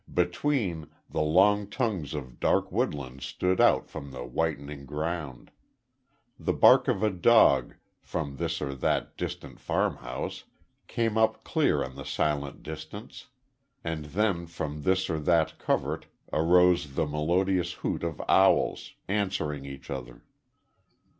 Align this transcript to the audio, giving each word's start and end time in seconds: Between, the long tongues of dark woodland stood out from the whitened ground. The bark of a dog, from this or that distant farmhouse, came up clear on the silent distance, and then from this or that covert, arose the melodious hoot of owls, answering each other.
Between, 0.11 0.87
the 1.11 1.21
long 1.21 1.69
tongues 1.69 2.15
of 2.15 2.39
dark 2.39 2.71
woodland 2.71 3.21
stood 3.21 3.61
out 3.61 3.87
from 3.87 4.09
the 4.09 4.23
whitened 4.23 4.87
ground. 4.87 5.51
The 6.39 6.53
bark 6.53 6.87
of 6.87 7.03
a 7.03 7.11
dog, 7.11 7.75
from 8.01 8.37
this 8.37 8.63
or 8.63 8.73
that 8.73 9.15
distant 9.15 9.59
farmhouse, 9.59 10.45
came 10.87 11.19
up 11.19 11.43
clear 11.43 11.83
on 11.83 11.93
the 11.97 12.03
silent 12.03 12.63
distance, 12.63 13.27
and 13.83 14.05
then 14.05 14.47
from 14.47 14.81
this 14.81 15.07
or 15.07 15.19
that 15.19 15.59
covert, 15.59 16.07
arose 16.33 16.95
the 16.95 17.05
melodious 17.05 17.73
hoot 17.73 18.01
of 18.01 18.19
owls, 18.27 18.93
answering 19.07 19.65
each 19.65 19.91
other. 19.91 20.23